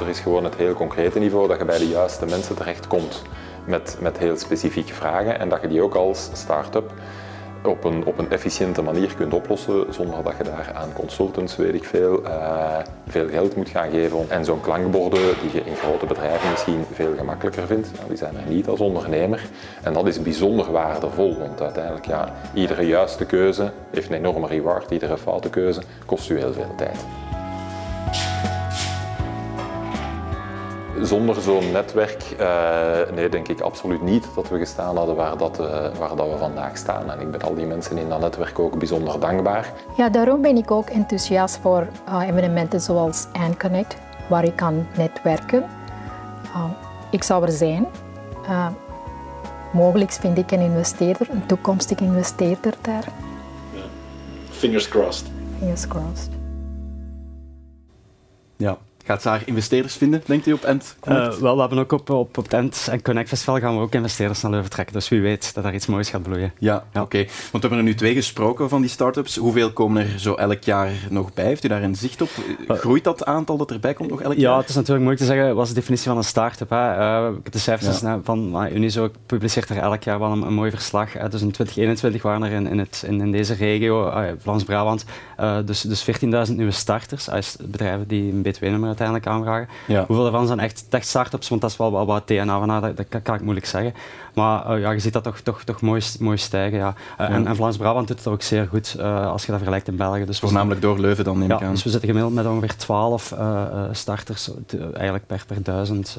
Er 0.00 0.08
is 0.08 0.20
gewoon 0.20 0.44
het 0.44 0.54
heel 0.54 0.74
concrete 0.74 1.18
niveau 1.18 1.48
dat 1.48 1.58
je 1.58 1.64
bij 1.64 1.78
de 1.78 1.88
juiste 1.88 2.26
mensen 2.26 2.54
terechtkomt 2.54 3.22
met, 3.64 3.96
met 4.00 4.18
heel 4.18 4.36
specifieke 4.36 4.92
vragen 4.92 5.38
en 5.38 5.48
dat 5.48 5.60
je 5.60 5.68
die 5.68 5.82
ook 5.82 5.94
als 5.94 6.30
start-up 6.32 6.92
op 7.64 7.84
een, 7.84 8.04
op 8.04 8.18
een 8.18 8.30
efficiënte 8.30 8.82
manier 8.82 9.14
kunt 9.14 9.34
oplossen 9.34 9.94
zonder 9.94 10.22
dat 10.24 10.34
je 10.38 10.44
daar 10.44 10.70
aan 10.74 10.92
consultants, 10.92 11.56
weet 11.56 11.74
ik 11.74 11.84
veel, 11.84 12.22
uh, 12.24 12.78
veel 13.08 13.28
geld 13.28 13.56
moet 13.56 13.68
gaan 13.68 13.90
geven. 13.90 14.30
En 14.30 14.44
zo'n 14.44 14.60
klankborden 14.60 15.34
die 15.40 15.52
je 15.52 15.70
in 15.70 15.76
grote 15.76 16.06
bedrijven 16.06 16.50
misschien 16.50 16.84
veel 16.92 17.14
gemakkelijker 17.16 17.66
vindt, 17.66 17.92
nou, 17.96 18.08
die 18.08 18.16
zijn 18.16 18.36
er 18.36 18.52
niet 18.52 18.68
als 18.68 18.80
ondernemer. 18.80 19.44
En 19.82 19.92
dat 19.92 20.06
is 20.06 20.22
bijzonder 20.22 20.72
waardevol, 20.72 21.38
want 21.38 21.62
uiteindelijk, 21.62 22.06
ja, 22.06 22.32
iedere 22.54 22.86
juiste 22.86 23.24
keuze 23.24 23.70
heeft 23.90 24.08
een 24.08 24.16
enorme 24.16 24.46
reward, 24.46 24.90
iedere 24.90 25.18
foute 25.18 25.50
keuze 25.50 25.82
kost 26.06 26.30
u 26.30 26.38
heel 26.38 26.52
veel 26.52 26.74
tijd. 26.76 26.98
Zonder 31.06 31.40
zo'n 31.40 31.70
netwerk, 31.70 32.36
uh, 32.40 33.14
nee, 33.14 33.28
denk 33.28 33.48
ik 33.48 33.60
absoluut 33.60 34.02
niet 34.02 34.26
dat 34.34 34.48
we 34.48 34.58
gestaan 34.58 34.96
hadden 34.96 35.14
waar, 35.16 35.36
dat, 35.36 35.60
uh, 35.60 35.66
waar 35.98 36.16
dat 36.16 36.30
we 36.30 36.36
vandaag 36.38 36.76
staan. 36.76 37.10
En 37.10 37.20
ik 37.20 37.30
ben 37.30 37.42
al 37.42 37.54
die 37.54 37.66
mensen 37.66 37.98
in 37.98 38.08
dat 38.08 38.20
netwerk 38.20 38.58
ook 38.58 38.78
bijzonder 38.78 39.20
dankbaar. 39.20 39.72
Ja, 39.96 40.08
daarom 40.08 40.40
ben 40.42 40.56
ik 40.56 40.70
ook 40.70 40.90
enthousiast 40.90 41.58
voor 41.58 41.86
uh, 42.08 42.28
evenementen 42.28 42.80
zoals 42.80 43.26
AnConnect, 43.32 43.96
waar 44.28 44.44
ik 44.44 44.56
kan 44.56 44.86
netwerken. 44.96 45.64
ik 47.10 47.22
zou 47.22 47.44
er 47.44 47.52
zijn. 47.52 47.86
mogelijk 49.72 50.12
vind 50.12 50.38
ik 50.38 50.50
een 50.50 50.60
investeerder, 50.60 51.30
een 51.30 51.46
toekomstig 51.46 51.98
investeerder 51.98 52.74
daar. 52.80 53.04
Fingers 54.50 54.88
crossed. 54.88 55.26
Fingers 55.58 55.86
crossed. 55.86 56.30
Ja, 58.56 58.78
Gaat 59.04 59.22
daar 59.22 59.42
investeerders 59.44 59.94
vinden, 59.94 60.22
denkt 60.26 60.46
u, 60.46 60.52
op 60.52 60.62
End? 60.62 60.96
Uh, 61.08 61.32
wel, 61.32 61.54
we 61.54 61.60
hebben 61.60 61.78
ook 61.78 61.92
op, 61.92 62.10
op, 62.10 62.38
op 62.38 62.44
het 62.44 62.52
End 62.52 62.88
en 62.90 63.02
Connect 63.02 63.28
Festival 63.28 63.58
gaan 63.58 63.76
we 63.76 63.80
ook 63.82 63.94
investeerders 63.94 64.42
naar 64.42 64.50
Leuven 64.50 64.70
trekken. 64.70 64.94
Dus 64.94 65.08
wie 65.08 65.20
weet 65.20 65.54
dat 65.54 65.64
daar 65.64 65.74
iets 65.74 65.86
moois 65.86 66.10
gaat 66.10 66.22
bloeien. 66.22 66.52
Ja, 66.58 66.84
oké. 66.94 67.16
Want 67.18 67.28
we 67.50 67.58
hebben 67.60 67.78
er 67.78 67.84
nu 67.84 67.94
twee 67.94 68.14
gesproken 68.14 68.68
van 68.68 68.80
die 68.80 68.90
start-ups. 68.90 69.36
Hoeveel 69.36 69.72
komen 69.72 70.02
er 70.02 70.18
zo 70.18 70.34
elk 70.34 70.62
jaar 70.62 70.90
nog 71.10 71.34
bij? 71.34 71.44
Heeft 71.44 71.64
u 71.64 71.68
daar 71.68 71.82
een 71.82 71.96
zicht 71.96 72.22
op? 72.22 72.28
Eh, 72.68 72.76
Groeit 72.76 73.04
dat 73.04 73.24
aantal 73.24 73.56
dat 73.56 73.70
erbij 73.70 73.94
komt 73.94 74.10
nog 74.10 74.20
elk 74.20 74.34
jaar? 74.34 74.52
Ja, 74.52 74.58
het 74.58 74.68
is 74.68 74.74
natuurlijk 74.74 75.04
moeilijk 75.04 75.28
te 75.28 75.34
zeggen. 75.34 75.54
Wat 75.54 75.64
is 75.64 75.72
de 75.72 75.78
definitie 75.78 76.08
van 76.08 76.16
een 76.16 76.24
start-up? 76.24 76.72
Uh, 76.72 77.28
de 77.50 77.58
cijfers 77.58 78.00
ja. 78.00 78.20
van 78.22 78.64
uh, 78.64 78.74
Unizo 78.74 79.10
publiceert 79.26 79.68
er 79.68 79.76
elk 79.76 80.02
jaar 80.02 80.18
wel 80.18 80.32
een, 80.32 80.42
een 80.42 80.54
mooi 80.54 80.70
verslag. 80.70 81.12
dus 81.12 81.42
in 81.42 81.52
2021 81.52 82.22
waren 82.22 82.42
er 82.42 82.52
in, 82.52 82.66
in, 82.66 82.78
het, 82.78 83.04
in, 83.06 83.20
in 83.20 83.32
deze 83.32 83.54
regio, 83.54 84.12
Vlaams-Brabant, 84.38 85.04
dus, 85.64 85.80
dus 85.80 86.06
14.000 86.48 86.54
nieuwe 86.54 86.70
starters. 86.70 87.56
bedrijven 87.60 88.08
die 88.08 88.32
een 88.32 88.46
B2-nummer 88.46 88.91
uiteindelijk 88.98 89.26
aanvragen. 89.26 89.68
Hoeveel 89.86 90.22
daarvan 90.22 90.46
zijn 90.46 90.60
echt, 90.60 90.86
echt 90.90 91.06
start-ups, 91.06 91.48
want 91.48 91.60
dat 91.60 91.70
is 91.70 91.76
wel 91.76 92.06
wat 92.06 92.26
DNA 92.26 92.58
van 92.58 92.80
dat, 92.80 92.96
dat 92.96 93.22
kan 93.22 93.34
ik 93.34 93.40
moeilijk 93.40 93.66
zeggen. 93.66 93.94
Maar 94.34 94.76
uh, 94.76 94.80
ja, 94.80 94.90
je 94.90 94.98
ziet 94.98 95.12
dat 95.12 95.22
toch, 95.22 95.40
toch, 95.40 95.64
toch 95.64 95.80
mooi, 95.80 96.02
mooi 96.18 96.36
stijgen. 96.36 96.78
Ja. 96.78 96.94
Ja. 97.18 97.28
En, 97.28 97.46
en 97.46 97.56
Vlaams-Brabant 97.56 98.08
doet 98.08 98.18
het 98.18 98.26
ook 98.26 98.42
zeer 98.42 98.66
goed 98.66 98.96
uh, 98.98 99.26
als 99.26 99.40
je 99.40 99.46
dat 99.46 99.56
vergelijkt 99.56 99.88
in 99.88 99.96
België. 99.96 100.24
Dus 100.24 100.38
Voornamelijk 100.38 100.80
door 100.80 100.98
Leuven 100.98 101.24
dan 101.24 101.38
neem 101.38 101.48
ja, 101.48 101.56
ik 101.56 101.62
aan. 101.62 101.70
Dus 101.70 101.82
we 101.82 101.90
zitten 101.90 102.08
gemiddeld 102.08 102.34
met 102.34 102.46
ongeveer 102.46 102.76
12 102.76 103.34
starters, 103.92 104.50
eigenlijk 104.92 105.26
per, 105.26 105.44
per 105.46 105.62
duizend 105.62 106.18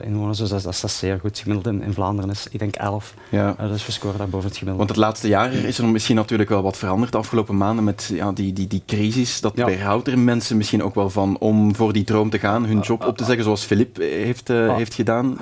inwoners. 0.00 0.38
Dus 0.38 0.48
dat, 0.48 0.62
dat, 0.62 0.78
dat, 0.80 0.90
is 0.90 0.98
zeer 0.98 1.18
goed. 1.20 1.38
Gemiddeld 1.38 1.74
in, 1.74 1.82
in 1.82 1.92
Vlaanderen 1.92 2.30
is, 2.30 2.46
ik 2.50 2.58
denk 2.58 2.74
11. 2.74 3.14
Ja. 3.28 3.54
dus 3.58 3.86
we 3.86 3.92
scoren 3.92 4.18
daar 4.18 4.28
boven 4.28 4.48
het 4.48 4.58
gemiddelde. 4.58 4.86
Want 4.86 4.88
het 4.88 5.06
laatste 5.08 5.28
jaar 5.28 5.52
is 5.52 5.78
er 5.78 5.86
misschien 5.86 6.16
natuurlijk 6.16 6.48
wel 6.48 6.62
wat 6.62 6.76
veranderd 6.76 7.12
de 7.12 7.18
afgelopen 7.18 7.56
maanden 7.56 7.84
met 7.84 8.10
ja, 8.12 8.32
die, 8.32 8.52
die, 8.52 8.66
die 8.66 8.82
crisis. 8.86 9.40
Dat 9.40 9.52
ja. 9.54 9.66
weerhoudt 9.66 10.08
er 10.08 10.18
mensen 10.18 10.56
misschien 10.56 10.82
ook 10.82 10.94
wel 10.94 11.10
van 11.10 11.38
om 11.38 11.74
voor 11.74 11.92
die 11.92 12.04
droom 12.14 12.30
te 12.30 12.38
gaan, 12.38 12.64
hun 12.64 12.80
job 12.80 13.06
op 13.06 13.16
te 13.16 13.24
zeggen, 13.24 13.44
zoals 13.44 13.64
Filip 13.64 13.96
heeft, 13.96 14.48
heeft 14.48 14.94
gedaan. 14.94 15.38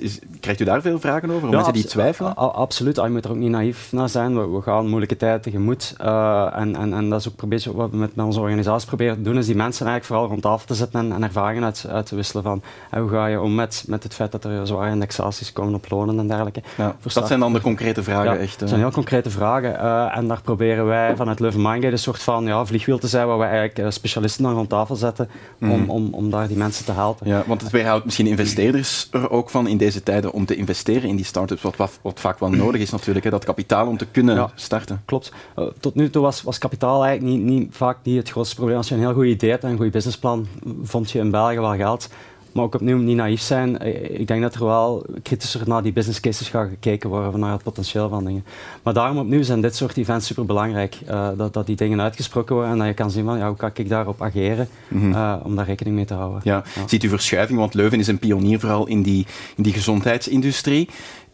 Is, 0.00 0.18
krijgt 0.40 0.60
u 0.60 0.64
daar 0.64 0.80
veel 0.80 1.00
vragen 1.00 1.30
over? 1.30 1.48
Mensen 1.48 1.72
die 1.72 1.84
twijfelen? 1.84 2.36
absoluut. 2.36 2.96
Je 2.96 3.08
moet 3.08 3.24
er 3.24 3.30
ook 3.30 3.36
niet 3.36 3.50
naïef 3.50 3.92
naar 3.92 4.08
zijn. 4.08 4.52
We, 4.52 4.62
gaan 4.62 4.88
moeilijke 4.88 5.16
tijden 5.16 5.40
tegemoet. 5.40 5.94
En, 5.98 6.76
en, 6.76 6.94
en 6.94 7.08
dat 7.10 7.20
is 7.20 7.28
ook 7.28 7.42
een 7.42 7.48
beetje 7.48 7.76
wat 7.76 7.90
we 7.90 7.96
met, 7.96 8.16
met 8.16 8.24
onze 8.24 8.40
organisatie 8.40 8.86
proberen 8.86 9.16
te 9.16 9.22
doen, 9.22 9.38
is 9.38 9.46
die 9.46 9.56
mensen 9.56 9.86
eigenlijk 9.86 10.04
vooral 10.04 10.26
rond 10.26 10.42
tafel 10.42 10.66
te 10.66 10.74
zetten 10.74 11.00
en, 11.00 11.12
en 11.12 11.22
ervaringen 11.22 11.64
uit, 11.64 11.86
uit, 11.90 12.06
te 12.06 12.16
wisselen 12.16 12.42
van 12.42 12.62
hoe 12.90 13.08
ga 13.08 13.26
je 13.26 13.40
om 13.40 13.54
met, 13.54 13.84
met 13.86 14.02
het 14.02 14.14
feit 14.14 14.32
dat 14.32 14.44
er 14.44 14.66
zware 14.66 14.90
indexaties 14.90 15.52
komen 15.52 15.74
op 15.74 15.90
lonen 15.90 16.18
en 16.18 16.28
dergelijke. 16.28 16.62
Ja, 16.76 16.96
dat 17.12 17.26
zijn 17.26 17.40
dan 17.40 17.52
de 17.52 17.60
concrete 17.60 18.02
vragen 18.02 18.38
echt? 18.38 18.58
Dat 18.58 18.68
zijn 18.68 18.80
heel 18.80 18.90
concrete 18.90 19.30
vragen. 19.30 19.80
En 20.12 20.28
daar 20.28 20.40
proberen 20.42 20.86
wij 20.86 21.16
vanuit 21.16 21.40
Leuven 21.40 21.62
Mindgate 21.62 21.92
een 21.92 21.98
soort 21.98 22.22
van 22.22 22.44
ja, 22.44 22.64
vliegwiel 22.64 22.98
te 22.98 23.08
zijn 23.08 23.26
waar 23.26 23.38
we 23.38 23.44
eigenlijk 23.44 23.92
specialisten 23.92 24.42
dan 24.42 24.54
rond 24.54 24.68
tafel 24.68 24.96
zetten 24.96 25.28
mm. 25.58 25.90
Om, 25.96 26.14
om, 26.14 26.30
daar 26.30 26.48
die 26.48 26.56
mensen 26.56 26.84
te 26.84 26.92
helpen. 26.92 27.28
Ja, 27.28 27.44
want 27.46 27.60
het 27.60 27.70
weerhoudt 27.70 28.04
misschien 28.04 28.26
investeerders 28.26 29.08
er 29.10 29.30
ook 29.30 29.50
van 29.50 29.66
in 29.66 29.76
deze 29.76 30.02
tijden 30.02 30.32
om 30.32 30.46
te 30.46 30.56
investeren 30.56 31.08
in 31.08 31.16
die 31.16 31.24
start-ups, 31.24 31.62
wat, 31.62 31.76
wat, 31.76 31.98
wat 32.02 32.20
vaak 32.20 32.38
wel 32.38 32.50
nodig 32.50 32.80
is 32.80 32.90
natuurlijk, 32.90 33.24
hè, 33.24 33.30
dat 33.30 33.44
kapitaal 33.44 33.86
om 33.86 33.96
te 33.96 34.06
kunnen 34.06 34.34
ja, 34.34 34.50
starten. 34.54 35.02
Klopt. 35.04 35.32
Uh, 35.58 35.66
tot 35.80 35.94
nu 35.94 36.10
toe 36.10 36.22
was, 36.22 36.42
was 36.42 36.58
kapitaal 36.58 37.04
eigenlijk 37.04 37.36
niet, 37.36 37.44
niet, 37.44 37.68
vaak 37.70 37.98
niet 38.02 38.16
het 38.16 38.30
grootste 38.30 38.54
probleem. 38.54 38.76
Als 38.76 38.88
je 38.88 38.94
een 38.94 39.00
heel 39.00 39.14
goed 39.14 39.26
idee 39.26 39.50
hebt 39.50 39.64
en 39.64 39.70
een 39.70 39.76
goed 39.76 39.90
businessplan, 39.90 40.46
vond 40.82 41.10
je 41.10 41.18
in 41.18 41.30
België 41.30 41.58
wel 41.58 41.74
geld. 41.76 42.08
Maar 42.56 42.64
ook 42.64 42.74
opnieuw 42.74 42.98
niet 42.98 43.16
naïef 43.16 43.40
zijn. 43.40 43.78
Eh, 43.78 44.20
ik 44.20 44.26
denk 44.26 44.42
dat 44.42 44.54
er 44.54 44.64
wel 44.64 45.06
kritischer 45.22 45.68
naar 45.68 45.82
die 45.82 45.92
business 45.92 46.20
cases 46.20 46.48
gaat 46.48 46.68
gekeken 46.68 47.10
worden, 47.10 47.40
naar 47.40 47.52
het 47.52 47.62
potentieel 47.62 48.08
van 48.08 48.24
dingen. 48.24 48.44
Maar 48.82 48.94
daarom 48.94 49.18
opnieuw 49.18 49.42
zijn 49.42 49.60
dit 49.60 49.76
soort 49.76 49.96
events 49.96 50.26
super 50.26 50.46
belangrijk. 50.46 50.98
Uh, 51.08 51.28
dat, 51.36 51.52
dat 51.52 51.66
die 51.66 51.76
dingen 51.76 52.00
uitgesproken 52.00 52.54
worden 52.54 52.72
en 52.72 52.78
dat 52.78 52.86
je 52.86 52.94
kan 52.94 53.10
zien 53.10 53.24
van 53.24 53.38
ja, 53.38 53.46
hoe 53.46 53.56
kan 53.56 53.70
ik 53.74 53.88
daarop 53.88 54.22
ageren 54.22 54.68
mm 54.88 55.00
-hmm. 55.00 55.12
uh, 55.12 55.36
om 55.42 55.56
daar 55.56 55.66
rekening 55.66 55.96
mee 55.96 56.04
te 56.04 56.14
houden. 56.14 56.40
Ja. 56.44 56.64
ja. 56.74 56.88
Ziet 56.88 57.02
u 57.02 57.08
verschuiving? 57.08 57.58
Want 57.58 57.74
Leuven 57.74 57.98
is 57.98 58.06
een 58.06 58.18
pionier 58.18 58.60
vooral 58.60 58.86
in 58.86 59.02
die, 59.02 59.26
in 59.56 59.62
die 59.62 59.72
gezondheidsindustrie 59.72 60.88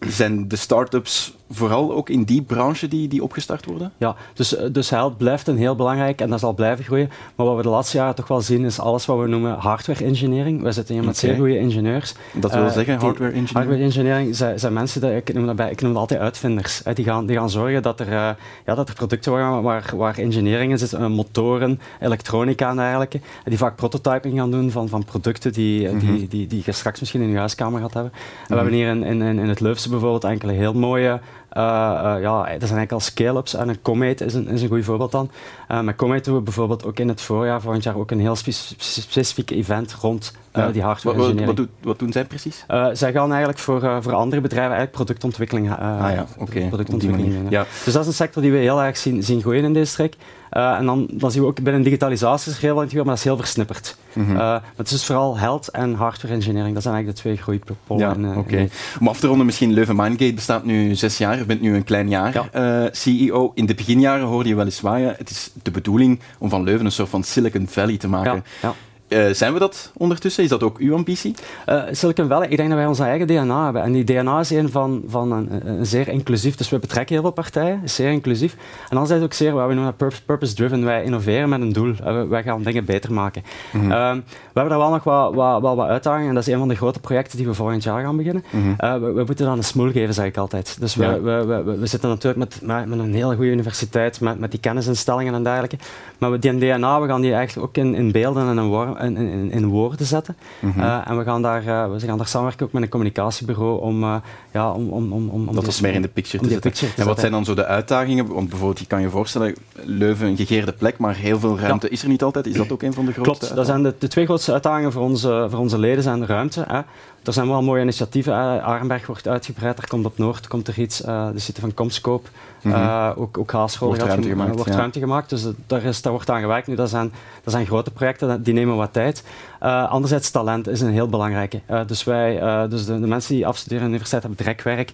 zijn 0.09 0.49
de 0.49 0.56
start-ups 0.56 1.35
vooral 1.50 1.92
ook 1.92 2.09
in 2.09 2.23
die 2.23 2.42
branche 2.42 2.88
die, 2.88 3.09
die 3.09 3.23
opgestart 3.23 3.64
worden? 3.64 3.92
Ja, 3.97 4.16
dus, 4.35 4.56
dus 4.73 4.90
health 4.90 5.16
blijft 5.16 5.47
een 5.47 5.56
heel 5.56 5.76
belangrijk 5.76 6.21
en 6.21 6.30
dat 6.30 6.40
zal 6.40 6.52
blijven 6.52 6.85
groeien. 6.85 7.11
Maar 7.35 7.47
wat 7.47 7.56
we 7.56 7.62
de 7.62 7.68
laatste 7.68 7.97
jaren 7.97 8.14
toch 8.14 8.28
wel 8.28 8.40
zien 8.40 8.64
is 8.64 8.78
alles 8.78 9.06
wat 9.06 9.18
we 9.18 9.26
noemen 9.26 9.54
hardware 9.59 10.04
engineering. 10.04 10.62
We 10.62 10.73
zitten 10.73 10.94
hier 10.94 11.04
met 11.04 11.16
okay. 11.16 11.30
zeer 11.30 11.38
goede 11.38 11.59
ingenieurs. 11.59 12.14
Dat 12.32 12.52
wil 12.52 12.64
uh, 12.64 12.73
zeggen, 12.73 12.99
hardware 12.99 13.32
engineering? 13.32 13.50
Hardware 13.52 13.82
engineering 13.82 14.37
zijn, 14.37 14.59
zijn 14.59 14.73
mensen, 14.73 15.00
die, 15.00 15.16
ik, 15.16 15.35
noem 15.35 15.47
dat 15.47 15.56
bij, 15.56 15.71
ik 15.71 15.80
noem 15.80 15.92
dat 15.92 16.00
altijd 16.00 16.21
uitvinders. 16.21 16.82
Die 16.94 17.04
gaan, 17.04 17.26
die 17.26 17.37
gaan 17.37 17.50
zorgen 17.50 17.82
dat 17.82 18.00
er, 18.00 18.06
uh, 18.06 18.30
ja, 18.66 18.75
dat 18.75 18.88
er 18.88 18.94
producten 18.94 19.32
worden 19.32 19.62
waar, 19.62 19.92
waar 19.97 20.18
engineering 20.18 20.71
in 20.71 20.78
zit, 20.78 20.92
uh, 20.92 21.06
motoren, 21.06 21.80
elektronica 22.00 22.71
en 22.71 22.76
dergelijke. 22.76 23.21
Die 23.44 23.59
vaak 23.59 23.76
prototyping 23.76 24.38
gaan 24.38 24.50
doen 24.50 24.71
van, 24.71 24.88
van 24.88 25.04
producten 25.04 25.52
die, 25.52 25.88
mm 25.88 25.99
-hmm. 25.99 26.16
die, 26.16 26.28
die, 26.28 26.47
die 26.47 26.62
je 26.64 26.73
straks 26.73 27.00
misschien 27.00 27.23
in 27.23 27.30
je 27.30 27.38
huiskamer 27.38 27.80
gaat 27.80 27.94
hebben. 27.94 28.12
En 28.12 28.18
mm 28.18 28.28
-hmm. 28.47 28.49
we 28.49 28.62
hebben 28.62 29.02
hier 29.02 29.11
in, 29.11 29.23
in, 29.23 29.38
in 29.38 29.49
het 29.49 29.61
Leufse 29.61 29.90
bijvoorbeeld 29.92 30.32
enkele 30.32 30.52
heel 30.52 30.72
mooie 30.72 31.20
ja, 31.54 32.49
er 32.49 32.66
zijn 32.66 32.78
eigenlijk 32.78 32.92
al 32.92 33.00
scale-ups 33.00 33.54
en 33.54 33.68
een 33.68 33.82
Comet 33.82 34.21
is 34.21 34.35
een, 34.35 34.49
is 34.49 34.62
een 34.62 34.68
goed 34.68 34.85
voorbeeld 34.85 35.12
dan. 35.12 35.30
Uh, 35.71 35.80
met 35.80 35.97
Comet 35.97 36.25
doen 36.25 36.35
we 36.35 36.40
bijvoorbeeld 36.40 36.85
ook 36.85 36.99
in 36.99 37.09
het 37.09 37.21
voorjaar 37.21 37.61
volgend 37.61 37.82
jaar 37.82 37.97
ook 37.97 38.11
een 38.11 38.21
heel 38.21 38.37
specifiek 38.76 39.50
event 39.50 39.92
rond 40.00 40.32
ja. 40.52 40.71
die 40.71 40.82
hardware 40.82 41.16
wat, 41.16 41.32
wat, 41.32 41.56
wat, 41.56 41.66
wat, 41.80 41.99
doen 41.99 42.12
zij 42.12 42.25
precies? 42.25 42.64
zij 42.92 43.12
gaan 43.12 43.30
eigenlijk 43.30 43.59
voor, 43.59 43.80
voor 43.80 44.12
andere 44.12 44.40
bedrijven 44.40 44.76
eigenlijk 44.76 44.92
productontwikkeling, 44.92 45.71
ah, 45.71 46.11
ja, 46.14 46.26
okay. 46.38 46.68
productontwikkeling. 46.68 47.50
Ja. 47.50 47.66
Dus 47.85 47.92
dat 47.92 48.02
is 48.02 48.09
een 48.09 48.14
sector 48.14 48.42
die 48.42 48.52
we 48.52 48.59
heel 48.59 48.82
erg 48.82 48.97
zien, 48.97 49.23
zien 49.23 49.40
groeien 49.40 49.64
in 49.64 49.73
deze 49.73 49.92
streek. 49.92 50.16
Uh, 50.56 50.78
en 50.78 50.87
dan, 50.87 51.09
dan 51.11 51.30
zien 51.30 51.42
we 51.42 51.49
ook 51.49 51.62
binnen 51.62 51.82
digitalisatie 51.82 52.52
is 52.52 52.59
heel 52.59 52.75
maar 52.75 53.04
dat 53.04 53.16
is 53.16 53.25
heel 53.25 53.37
versnipperd. 53.37 53.97
Mm 54.12 54.26
-hmm. 54.26 54.37
uh, 54.37 54.56
het 54.76 54.87
is 54.87 54.92
dus 54.92 55.04
vooral 55.04 55.38
health 55.38 55.68
en 55.68 55.94
hardware 55.94 56.35
engineering. 56.35 56.75
Dat 56.75 56.82
zijn 56.82 56.94
eigenlijk 56.94 57.25
de 57.25 57.30
twee 57.30 57.37
groeipolen. 57.42 58.25
Ja, 58.25 58.30
uh, 58.30 58.38
okay. 58.38 58.71
Om 59.00 59.09
af 59.09 59.21
te 59.21 59.26
ronden, 59.26 59.47
misschien 59.47 59.73
Leuven 59.73 59.97
Mindgate 59.97 60.35
bestaat 60.35 60.64
nu 60.64 60.94
zes 60.94 61.18
jaar. 61.18 61.41
Je 61.42 61.49
bent 61.49 61.61
nu 61.61 61.75
een 61.75 61.84
klein 61.84 62.08
jaar 62.08 62.49
ja. 62.52 62.88
CEO. 62.92 63.52
In 63.54 63.66
de 63.66 63.75
beginjaren 63.75 64.26
hoorde 64.26 64.49
je 64.49 64.54
wel 64.54 64.64
eens 64.64 64.80
waaien. 64.80 65.14
Het 65.18 65.30
is 65.30 65.50
de 65.62 65.70
bedoeling 65.70 66.20
om 66.38 66.49
van 66.49 66.62
Leuven 66.62 66.87
een 66.87 66.92
soort 66.92 67.08
van 67.08 67.22
Silicon 67.22 67.66
Valley 67.68 67.96
te 67.96 68.08
maken. 68.08 68.44
Ja. 68.62 68.75
Uh, 69.12 69.33
zijn 69.33 69.52
we 69.52 69.59
dat 69.59 69.90
ondertussen? 69.97 70.42
Is 70.42 70.49
dat 70.49 70.62
ook 70.62 70.78
uw 70.78 70.95
ambitie? 70.95 71.35
Uh, 71.69 71.83
Silicon 71.90 72.28
Valley, 72.28 72.49
ik 72.49 72.57
denk 72.57 72.69
dat 72.69 72.78
wij 72.78 72.87
onze 72.87 73.04
eigen 73.04 73.26
DNA 73.26 73.64
hebben. 73.64 73.83
En 73.83 73.92
die 73.92 74.04
DNA 74.04 74.40
is 74.40 74.50
een 74.50 74.71
van, 74.71 75.02
van 75.07 75.33
een, 75.33 75.69
een, 75.69 75.87
zeer 75.87 76.09
inclusief, 76.09 76.57
dus 76.57 76.69
we 76.69 76.78
betrekken 76.78 77.14
heel 77.14 77.25
veel 77.25 77.33
partijen, 77.33 77.81
is 77.85 77.95
zeer 77.95 78.11
inclusief. 78.11 78.57
En 78.88 78.97
dan 78.97 79.02
is 79.02 79.11
het 79.11 79.23
ook 79.23 79.33
zeer, 79.33 79.52
wat 79.52 79.69
we 79.69 79.75
noemen 79.75 79.97
purpose-driven, 80.26 80.85
wij 80.85 81.04
innoveren 81.04 81.49
met 81.49 81.61
een 81.61 81.73
doel. 81.73 81.95
Uh, 82.07 82.23
wij 82.23 82.42
gaan 82.42 82.62
dingen 82.62 82.85
beter 82.85 83.12
maken. 83.12 83.42
Mm 83.73 83.81
-hmm. 83.81 83.88
we 83.88 84.61
hebben 84.61 84.69
daar 84.69 84.78
wel 84.78 84.90
nog 84.90 85.04
wat, 85.04 85.35
wat, 85.35 85.61
wat, 85.61 85.76
wat 85.76 85.88
uitdagingen 85.88 86.28
en 86.28 86.35
dat 86.35 86.47
is 86.47 86.52
een 86.52 86.59
van 86.59 86.69
de 86.69 86.75
grote 86.75 87.00
projecten 87.00 87.37
die 87.37 87.47
we 87.47 87.54
volgend 87.54 87.83
jaar 87.83 88.02
gaan 88.02 88.16
beginnen. 88.16 88.45
Mm 88.50 88.62
-hmm. 88.62 89.00
we, 89.00 89.12
we, 89.12 89.25
moeten 89.25 89.47
dan 89.47 89.57
een 89.57 89.64
smoel 89.64 89.90
geven, 89.90 90.14
zeg 90.14 90.26
ik 90.26 90.37
altijd. 90.37 90.76
Dus 90.81 90.95
ja. 90.95 91.21
we, 91.21 91.45
we, 91.45 91.62
we, 91.78 91.87
zitten 91.87 92.09
natuurlijk 92.09 92.38
met, 92.38 92.61
met, 92.62 92.87
met, 92.87 92.99
een 92.99 93.14
hele 93.14 93.35
goede 93.35 93.50
universiteit, 93.50 94.21
met, 94.21 94.38
met 94.38 94.50
die 94.50 94.61
kennisinstellingen 94.61 95.35
en 95.35 95.42
dergelijke. 95.42 95.76
Maar 96.19 96.31
we, 96.31 96.38
die 96.38 96.59
DNA, 96.59 97.00
we 97.00 97.09
gaan 97.09 97.21
die 97.21 97.35
echt 97.35 97.59
ook 97.59 97.76
in, 97.76 97.95
in 97.95 98.12
beelden 98.12 98.49
en 98.49 98.59
in 98.59 98.66
worm, 98.66 98.97
in, 99.02 99.16
in, 99.16 99.50
in, 99.50 99.66
woorden 99.66 100.06
zetten. 100.06 100.37
Mm 100.61 100.73
-hmm. 100.73 100.82
uh, 100.82 101.09
en 101.09 101.18
we 101.18 101.25
gaan, 101.25 101.42
daar, 101.42 101.64
uh, 101.64 101.90
we 101.92 102.00
gaan 102.00 102.16
daar 102.18 102.26
samenwerken 102.26 102.66
ook 102.66 102.73
met 102.73 102.82
een 102.82 102.88
communicatiebureau 102.88 103.80
om, 103.80 104.02
uh, 104.02 104.16
ja, 104.52 104.73
om, 104.73 104.88
om, 104.88 105.12
om, 105.12 105.28
om 105.28 105.54
dat 105.54 105.66
is 105.66 105.80
meer 105.80 105.94
in 105.94 106.02
de 106.02 106.09
picture 106.09 106.42
te 106.42 106.49
zetten. 106.49 106.71
Picture 106.71 106.94
te 106.94 107.00
en 107.00 107.06
wat 107.06 107.21
zijn 107.21 107.32
dan 107.32 107.44
zo 107.44 107.54
de 107.54 107.64
uitdagingen? 107.64 108.26
Want 108.26 108.49
bijvoorbeeld, 108.49 108.78
je 108.78 108.87
kan 108.87 109.00
je 109.00 109.11
voorstellen, 109.11 109.54
Leuven 109.73 110.26
een 110.26 110.37
gegeerde 110.37 110.73
plek, 110.73 110.99
maar 110.99 111.14
heel 111.14 111.38
veel 111.38 111.59
ruimte 111.59 111.87
ja. 111.87 111.92
is 111.92 112.02
er 112.02 112.09
niet 112.09 112.23
altijd. 112.23 112.47
Is 112.47 112.56
dat 112.56 112.73
ook 112.73 112.82
een 112.82 112.92
van 112.92 113.04
de 113.04 113.12
grootste 113.12 113.38
Klopt, 113.38 113.56
dat 113.56 113.66
zijn 113.66 113.82
de, 113.82 113.94
de, 113.99 114.09
twee 114.09 114.25
grootste 114.25 114.52
uitdagingen 114.52 114.92
voor 114.92 115.02
onze, 115.02 115.47
voor 115.50 115.59
onze 115.59 115.78
leden 115.78 116.02
zijn 116.02 116.21
de 116.21 116.26
ruimte. 116.26 116.64
Hè. 116.68 116.80
Er 117.25 117.32
zijn 117.32 117.49
wel 117.49 117.62
mooie 117.62 117.82
initiatieven. 117.82 118.35
Arenberg 118.62 119.06
wordt 119.06 119.28
uitgebreid, 119.28 119.78
er 119.78 119.88
komt 119.88 120.04
op 120.04 120.18
Noord 120.18 120.49
komt 120.49 120.68
er 120.68 120.78
iets. 120.78 121.04
Uh, 121.04 121.28
de 121.32 121.38
zitten 121.38 121.62
van 121.62 121.75
Comscope. 121.75 122.28
Mm 122.62 122.73
-hmm. 122.73 122.82
uh, 122.82 123.11
ook, 123.16 123.38
ook 123.38 123.52
wordt, 123.78 124.02
ruimte 124.02 124.28
gemaakt, 124.28 124.54
wordt 124.54 124.71
ja. 124.71 124.76
ruimte 124.76 124.99
gemaakt. 124.99 125.30
Dus 125.30 125.47
daar, 125.66 125.82
is, 125.82 126.02
daar 126.02 126.12
wordt 126.12 126.30
aan 126.30 126.40
gewerkt. 126.40 126.66
Nu, 126.66 126.75
dat, 126.75 126.90
zijn, 126.90 127.12
dat 127.44 127.52
zijn 127.52 127.66
grote 127.66 127.90
projecten, 127.90 128.42
die 128.42 128.54
nemen 128.54 128.76
wat 128.76 128.91
tijd. 128.92 129.25
Uh, 129.62 129.90
anderzijds, 129.90 130.30
talent 130.30 130.68
is 130.68 130.80
een 130.80 130.92
heel 130.92 131.08
belangrijke. 131.08 131.61
dus 131.87 132.04
wij, 132.04 132.68
dus 132.68 132.84
de, 132.84 133.00
de, 133.00 133.06
mensen 133.06 133.34
die 133.34 133.46
afstuderen 133.46 133.84
aan 133.84 133.90
de 133.90 133.96
universiteit 133.96 134.22
hebben 134.22 134.44
direct 134.44 134.62
werk. 134.62 134.92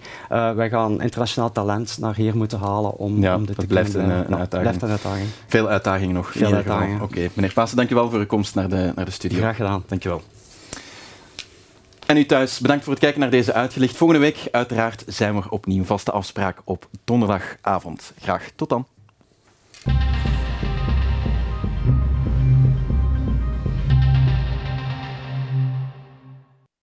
wij 0.57 0.69
gaan 0.69 1.03
internationaal 1.03 1.53
talent 1.53 1.97
naar 2.01 2.15
hier 2.15 2.37
moeten 2.37 2.59
halen 2.59 2.97
om, 2.97 3.21
ja, 3.21 3.35
om 3.35 3.47
dit 3.47 3.57
dat 3.57 3.59
te 3.59 3.67
blijft 3.67 3.93
kunnen. 3.93 4.11
Een, 4.11 4.33
een, 4.33 4.39
uitdaging. 4.39 4.61
blijft 4.61 4.83
een 4.83 4.91
uitdaging. 4.91 5.29
Veel 5.47 5.69
uitdagingen 5.69 6.15
nog. 6.15 6.33
Veel 6.33 6.53
uitdagingen. 6.53 7.03
Oké, 7.03 7.13
okay. 7.13 7.31
meneer 7.35 7.53
Paasen, 7.53 7.77
dankjewel 7.77 8.11
voor 8.11 8.19
uw 8.19 8.27
komst 8.27 8.55
naar 8.55 8.69
de, 8.69 8.93
naar 8.95 9.05
de 9.05 9.11
studio. 9.11 9.39
Graag 9.39 9.57
gedaan. 9.57 9.85
Dankjewel. 9.87 10.23
En 12.09 12.17
u 12.17 12.27
thuis, 12.27 12.59
bedankt 12.59 12.85
voor 12.85 12.93
het 12.93 13.03
kijken 13.03 13.21
naar 13.21 13.31
deze 13.31 13.53
uitgelicht. 13.53 13.97
Volgende 13.97 14.23
week 14.23 14.49
uiteraard 14.51 15.05
zijn 15.07 15.35
we 15.35 15.51
opnieuw 15.51 15.85
vaste 15.85 16.13
afspraak 16.13 16.59
op 16.65 16.89
donderdagavond. 17.05 18.13
Graag 18.21 18.51
tot 18.57 18.69
dan. 18.69 18.87